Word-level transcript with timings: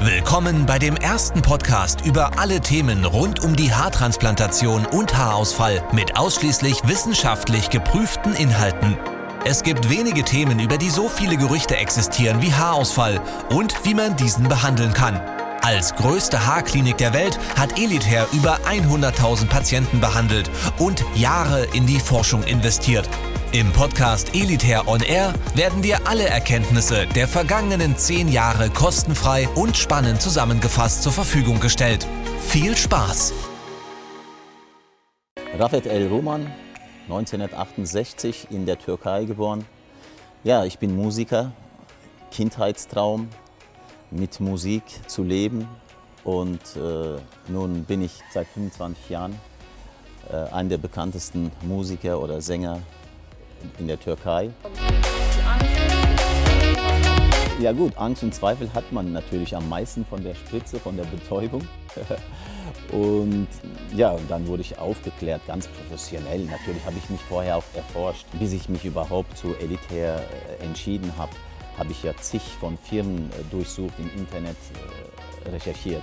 Willkommen 0.00 0.66
bei 0.66 0.78
dem 0.80 0.96
ersten 0.96 1.40
Podcast 1.40 2.04
über 2.04 2.38
alle 2.38 2.60
Themen 2.60 3.04
rund 3.04 3.42
um 3.44 3.54
die 3.54 3.72
Haartransplantation 3.72 4.86
und 4.86 5.16
Haarausfall 5.16 5.82
mit 5.92 6.16
ausschließlich 6.16 6.86
wissenschaftlich 6.86 7.70
geprüften 7.70 8.34
Inhalten. 8.34 8.98
Es 9.44 9.62
gibt 9.62 9.88
wenige 9.88 10.24
Themen, 10.24 10.58
über 10.58 10.78
die 10.78 10.90
so 10.90 11.08
viele 11.08 11.36
Gerüchte 11.36 11.76
existieren 11.76 12.42
wie 12.42 12.52
Haarausfall 12.52 13.20
und 13.50 13.84
wie 13.84 13.94
man 13.94 14.16
diesen 14.16 14.48
behandeln 14.48 14.92
kann. 14.92 15.20
Als 15.64 15.94
größte 15.94 16.46
Haarklinik 16.46 16.98
der 16.98 17.14
Welt 17.14 17.38
hat 17.56 17.80
Elitair 17.80 18.26
über 18.34 18.58
100.000 18.68 19.48
Patienten 19.48 19.98
behandelt 19.98 20.50
und 20.78 21.02
Jahre 21.14 21.64
in 21.72 21.86
die 21.86 22.00
Forschung 22.00 22.42
investiert. 22.42 23.08
Im 23.52 23.72
Podcast 23.72 24.34
Elitair 24.34 24.86
On 24.86 25.00
Air 25.00 25.32
werden 25.54 25.80
dir 25.80 26.06
alle 26.06 26.24
Erkenntnisse 26.24 27.06
der 27.06 27.26
vergangenen 27.26 27.96
zehn 27.96 28.28
Jahre 28.28 28.68
kostenfrei 28.68 29.48
und 29.54 29.74
spannend 29.78 30.20
zusammengefasst 30.20 31.02
zur 31.02 31.12
Verfügung 31.12 31.60
gestellt. 31.60 32.06
Viel 32.40 32.76
Spaß! 32.76 33.32
Rafet 35.58 35.86
El 35.86 36.08
Roman, 36.08 36.52
1968 37.04 38.48
in 38.50 38.66
der 38.66 38.78
Türkei 38.78 39.24
geboren. 39.24 39.64
Ja, 40.42 40.66
ich 40.66 40.78
bin 40.78 40.94
Musiker, 40.94 41.52
Kindheitstraum, 42.30 43.30
mit 44.14 44.40
Musik 44.40 44.82
zu 45.06 45.22
leben. 45.22 45.68
Und 46.24 46.60
äh, 46.76 47.18
nun 47.48 47.84
bin 47.84 48.02
ich 48.02 48.12
seit 48.32 48.46
25 48.48 49.10
Jahren 49.10 49.38
äh, 50.30 50.36
einer 50.52 50.70
der 50.70 50.78
bekanntesten 50.78 51.50
Musiker 51.62 52.20
oder 52.20 52.40
Sänger 52.40 52.80
in 53.78 53.88
der 53.88 54.00
Türkei. 54.00 54.50
Ja 57.60 57.72
gut, 57.72 57.96
Angst 57.96 58.22
und 58.22 58.34
Zweifel 58.34 58.72
hat 58.74 58.90
man 58.90 59.12
natürlich 59.12 59.54
am 59.54 59.68
meisten 59.68 60.04
von 60.04 60.22
der 60.22 60.34
Spritze, 60.34 60.78
von 60.78 60.96
der 60.96 61.04
Betäubung. 61.04 61.66
Und 62.92 63.48
ja, 63.94 64.16
dann 64.28 64.46
wurde 64.46 64.62
ich 64.62 64.78
aufgeklärt, 64.78 65.40
ganz 65.46 65.66
professionell. 65.68 66.44
Natürlich 66.44 66.84
habe 66.84 66.96
ich 66.96 67.08
mich 67.10 67.20
vorher 67.20 67.56
auch 67.56 67.64
erforscht, 67.74 68.26
bis 68.38 68.52
ich 68.52 68.68
mich 68.68 68.84
überhaupt 68.84 69.36
zu 69.36 69.54
Elitär 69.56 70.20
äh, 70.60 70.64
entschieden 70.64 71.12
habe, 71.16 71.32
habe 71.78 71.92
ich 71.92 72.02
ja 72.02 72.16
zig 72.16 72.42
von 72.60 72.78
Firmen 72.78 73.30
äh, 73.30 73.44
durchsucht, 73.50 73.94
im 73.98 74.10
Internet 74.18 74.56
äh, 75.44 75.50
recherchiert. 75.50 76.02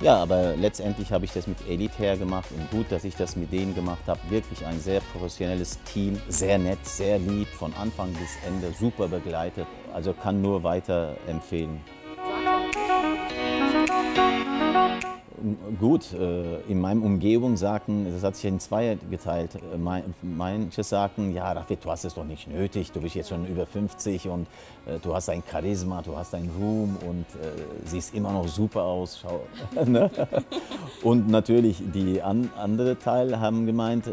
Ja, 0.00 0.16
aber 0.16 0.56
letztendlich 0.56 1.12
habe 1.12 1.24
ich 1.24 1.32
das 1.32 1.46
mit 1.46 1.56
Elitair 1.68 2.16
gemacht 2.16 2.48
und 2.50 2.70
gut, 2.70 2.86
dass 2.90 3.04
ich 3.04 3.14
das 3.14 3.36
mit 3.36 3.52
denen 3.52 3.74
gemacht 3.74 4.02
habe. 4.06 4.18
Wirklich 4.28 4.66
ein 4.66 4.80
sehr 4.80 5.00
professionelles 5.00 5.78
Team, 5.84 6.20
sehr 6.28 6.58
nett, 6.58 6.84
sehr 6.84 7.18
lieb, 7.18 7.48
von 7.48 7.72
Anfang 7.74 8.12
bis 8.12 8.36
Ende, 8.46 8.72
super 8.78 9.08
begleitet. 9.08 9.66
Also 9.92 10.12
kann 10.12 10.42
nur 10.42 10.62
weiter 10.64 11.16
empfehlen. 11.28 11.80
Gut, 15.78 16.14
äh, 16.14 16.60
in 16.68 16.80
meinem 16.80 17.02
Umgebung 17.02 17.58
sagen, 17.58 18.06
das 18.10 18.22
hat 18.22 18.36
sich 18.36 18.46
in 18.46 18.60
zwei 18.60 18.96
geteilt. 19.10 19.50
Manche 20.22 20.82
sagen, 20.82 21.34
ja, 21.34 21.52
Rafit, 21.52 21.84
du 21.84 21.90
hast 21.90 22.06
es 22.06 22.14
doch 22.14 22.24
nicht 22.24 22.48
nötig, 22.48 22.92
du 22.92 23.02
bist 23.02 23.14
jetzt 23.14 23.28
schon 23.28 23.46
über 23.46 23.66
50 23.66 24.28
und 24.28 24.46
äh, 24.86 24.98
du 25.02 25.14
hast 25.14 25.28
ein 25.28 25.42
Charisma, 25.50 26.00
du 26.00 26.16
hast 26.16 26.34
einen 26.34 26.50
Ruhm 26.58 26.96
und 27.06 27.26
äh, 27.42 27.60
siehst 27.84 28.14
immer 28.14 28.32
noch 28.32 28.48
super 28.48 28.82
aus. 28.82 29.24
Ne? 29.84 30.10
und 31.02 31.28
natürlich 31.28 31.82
die 31.92 32.22
an, 32.22 32.50
andere 32.56 32.98
Teil 32.98 33.38
haben 33.38 33.66
gemeint, 33.66 34.06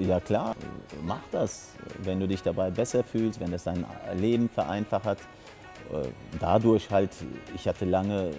ja 0.00 0.20
klar, 0.20 0.54
mach 1.06 1.22
das, 1.32 1.70
wenn 2.02 2.20
du 2.20 2.28
dich 2.28 2.42
dabei 2.42 2.70
besser 2.70 3.02
fühlst, 3.02 3.40
wenn 3.40 3.52
es 3.52 3.64
dein 3.64 3.84
Leben 4.18 4.48
vereinfacht. 4.48 5.18
Dadurch 6.38 6.90
halt, 6.90 7.10
ich 7.54 7.66
hatte 7.66 7.84
lange 7.84 8.32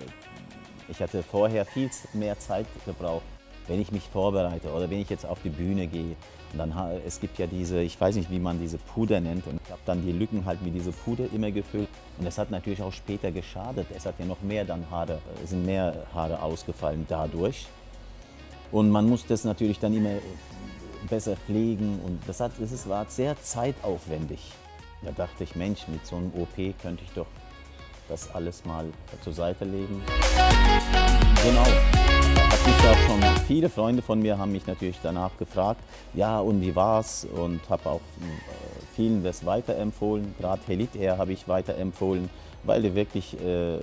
ich 0.89 1.01
hatte 1.01 1.23
vorher 1.23 1.65
viel 1.65 1.89
mehr 2.13 2.39
Zeit 2.39 2.65
gebraucht, 2.85 3.23
wenn 3.67 3.81
ich 3.81 3.91
mich 3.91 4.03
vorbereite 4.03 4.71
oder 4.71 4.89
wenn 4.89 5.01
ich 5.01 5.09
jetzt 5.09 5.25
auf 5.25 5.39
die 5.43 5.49
Bühne 5.49 5.87
gehe. 5.87 6.15
Und 6.53 6.59
dann, 6.59 6.73
es 7.05 7.19
gibt 7.19 7.37
ja 7.39 7.47
diese, 7.47 7.81
ich 7.81 7.99
weiß 7.99 8.15
nicht, 8.15 8.31
wie 8.31 8.39
man 8.39 8.59
diese 8.59 8.77
Puder 8.77 9.19
nennt. 9.19 9.45
Und 9.47 9.59
ich 9.63 9.71
habe 9.71 9.81
dann 9.85 10.05
die 10.05 10.13
Lücken 10.13 10.45
halt 10.45 10.61
mit 10.61 10.73
dieser 10.73 10.91
Puder 10.91 11.25
immer 11.33 11.51
gefüllt. 11.51 11.89
Und 12.17 12.25
das 12.25 12.37
hat 12.37 12.51
natürlich 12.51 12.81
auch 12.81 12.93
später 12.93 13.31
geschadet. 13.31 13.87
Es 13.93 14.05
hat 14.05 14.15
ja 14.17 14.25
noch 14.25 14.41
mehr 14.41 14.63
dann 14.63 14.89
Haare, 14.89 15.19
sind 15.45 15.65
mehr 15.65 16.05
Haare 16.13 16.41
ausgefallen 16.41 17.05
dadurch. 17.09 17.67
Und 18.71 18.89
man 18.89 19.07
muss 19.09 19.25
das 19.25 19.43
natürlich 19.43 19.79
dann 19.79 19.93
immer 19.93 20.15
besser 21.09 21.35
pflegen. 21.35 21.99
Und 22.05 22.21
das, 22.27 22.39
hat, 22.39 22.53
das 22.59 22.87
war 22.87 23.05
sehr 23.09 23.35
zeitaufwendig. 23.41 24.39
Da 25.03 25.11
dachte 25.11 25.43
ich, 25.43 25.55
Mensch, 25.55 25.87
mit 25.89 26.05
so 26.05 26.15
einem 26.15 26.31
OP 26.33 26.55
könnte 26.81 27.03
ich 27.03 27.11
doch 27.11 27.27
das 28.09 28.33
alles 28.33 28.65
mal 28.65 28.85
zur 29.21 29.33
Seite 29.33 29.65
legen. 29.65 30.01
Genau. 31.43 31.63
Hat 31.63 32.65
mich 32.65 33.07
schon 33.07 33.27
viele 33.47 33.69
Freunde 33.69 34.01
von 34.01 34.19
mir 34.21 34.37
haben 34.37 34.51
mich 34.51 34.67
natürlich 34.67 34.99
danach 35.01 35.37
gefragt, 35.37 35.81
ja 36.13 36.39
und 36.39 36.61
wie 36.61 36.75
war's 36.75 37.25
und 37.25 37.61
habe 37.69 37.89
auch 37.89 38.01
äh, 38.21 38.85
vielen 38.95 39.23
das 39.23 39.45
weiterempfohlen. 39.45 40.35
Gerade 40.39 40.61
Helit 40.67 40.95
Air 40.95 41.17
habe 41.17 41.31
ich 41.31 41.47
weiterempfohlen, 41.47 42.29
weil 42.63 42.81
die 42.81 42.95
wirklich, 42.95 43.39
äh, 43.41 43.79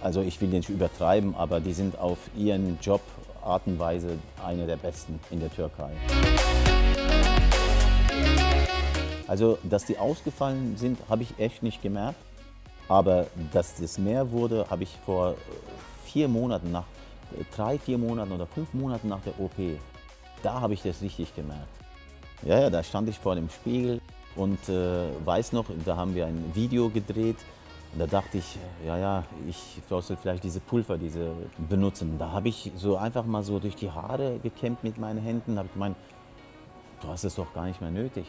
also 0.00 0.22
ich 0.22 0.40
will 0.40 0.48
nicht 0.48 0.68
übertreiben, 0.68 1.34
aber 1.34 1.60
die 1.60 1.72
sind 1.72 1.98
auf 1.98 2.18
ihren 2.36 2.78
Job 2.80 3.02
Art 3.42 3.66
und 3.66 3.78
Weise 3.78 4.18
eine 4.44 4.66
der 4.66 4.76
besten 4.76 5.18
in 5.30 5.40
der 5.40 5.52
Türkei. 5.52 5.90
Also, 9.30 9.58
dass 9.62 9.84
die 9.84 9.96
ausgefallen 9.96 10.76
sind, 10.76 10.98
habe 11.08 11.22
ich 11.22 11.38
echt 11.38 11.62
nicht 11.62 11.80
gemerkt. 11.82 12.18
Aber 12.88 13.28
dass 13.52 13.76
das 13.76 13.96
mehr 13.96 14.32
wurde, 14.32 14.66
habe 14.68 14.82
ich 14.82 14.98
vor 15.06 15.36
vier 16.04 16.26
Monaten, 16.26 16.72
nach 16.72 16.82
drei, 17.54 17.78
vier 17.78 17.96
Monaten 17.96 18.32
oder 18.32 18.48
fünf 18.48 18.74
Monaten 18.74 19.06
nach 19.06 19.20
der 19.20 19.38
OP, 19.38 19.54
da 20.42 20.60
habe 20.60 20.74
ich 20.74 20.82
das 20.82 21.00
richtig 21.00 21.32
gemerkt. 21.36 21.68
Ja, 22.42 22.58
ja, 22.58 22.70
da 22.70 22.82
stand 22.82 23.08
ich 23.08 23.20
vor 23.20 23.36
dem 23.36 23.48
Spiegel 23.50 24.00
und 24.34 24.68
äh, 24.68 25.06
weiß 25.24 25.52
noch, 25.52 25.66
da 25.84 25.96
haben 25.96 26.16
wir 26.16 26.26
ein 26.26 26.50
Video 26.52 26.90
gedreht. 26.90 27.36
Und 27.92 28.00
da 28.00 28.08
dachte 28.08 28.38
ich, 28.38 28.58
ja, 28.84 28.98
ja, 28.98 29.24
ich 29.48 29.80
sollte 29.88 30.16
vielleicht 30.16 30.42
diese 30.42 30.58
Pulver 30.58 30.98
diese 30.98 31.30
benutzen. 31.68 32.18
Da 32.18 32.32
habe 32.32 32.48
ich 32.48 32.72
so 32.74 32.96
einfach 32.96 33.24
mal 33.24 33.44
so 33.44 33.60
durch 33.60 33.76
die 33.76 33.92
Haare 33.92 34.40
gekämmt 34.42 34.82
mit 34.82 34.98
meinen 34.98 35.22
Händen. 35.22 35.54
Da 35.54 35.58
habe 35.60 35.68
ich 35.68 35.74
gemeint, 35.74 35.96
du 37.00 37.06
hast 37.06 37.22
es 37.22 37.36
doch 37.36 37.54
gar 37.54 37.66
nicht 37.66 37.80
mehr 37.80 37.92
nötig. 37.92 38.26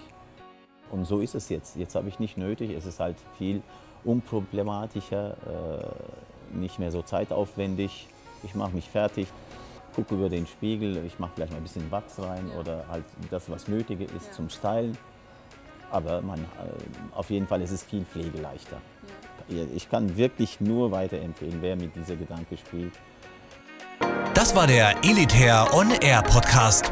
Und 0.90 1.06
so 1.06 1.20
ist 1.20 1.36
es 1.36 1.50
jetzt. 1.50 1.76
Jetzt 1.78 1.96
habe 1.96 2.10
ich 2.10 2.20
nicht 2.20 2.38
nötig. 2.38 2.72
Es 2.72 2.86
ist 2.86 3.00
halt 3.00 3.18
viel 3.38 3.62
unproblematischer, 4.04 5.32
äh, 5.32 6.58
nicht 6.58 6.80
mehr 6.80 6.92
so 6.92 7.02
zeitaufwendig. 7.02 8.08
Ich 8.44 8.56
mache 8.56 8.72
mich 8.72 8.90
fertig, 8.90 9.28
gucke 9.96 10.16
über 10.16 10.30
den 10.30 10.48
Spiegel, 10.48 11.04
ich 11.06 11.20
mache 11.20 11.32
vielleicht 11.36 11.52
mal 11.52 11.58
ein 11.58 11.64
bisschen 11.64 11.92
Wachs 11.92 12.20
rein 12.20 12.50
oder 12.60 12.86
halt 12.90 13.06
das, 13.30 13.50
was 13.50 13.68
nötige 13.68 14.06
ist 14.06 14.28
ja. 14.28 14.32
zum 14.34 14.50
Stylen. 14.50 14.98
Aber 15.92 16.22
man, 16.22 16.40
äh, 16.40 16.46
auf 17.14 17.30
jeden 17.30 17.48
Fall 17.48 17.62
ist 17.62 17.72
es 17.72 17.84
viel 17.84 18.06
pflegeleichter. 18.06 18.78
Ja. 19.50 19.64
Ich 19.76 19.90
kann 19.90 20.18
wirklich 20.18 20.62
nur 20.62 20.92
weiterempfehlen, 20.92 21.62
wer 21.62 21.76
mit 21.76 21.96
dieser 21.96 22.16
Gedanke 22.16 22.58
spielt. 22.58 22.94
Das 24.34 24.56
war 24.56 24.66
der 24.66 24.96
Elitair 25.04 25.68
On 25.74 25.92
Air 26.02 26.22
Podcast. 26.24 26.92